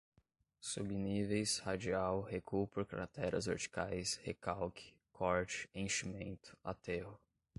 subníveis, 0.67 1.51
radial, 1.65 2.23
recuo 2.31 2.61
por 2.65 2.87
crateras 2.87 3.45
verticais, 3.45 4.15
recalque, 4.25 4.95
corte, 5.11 5.69
enchimento, 5.75 6.57
aterro 6.63 7.19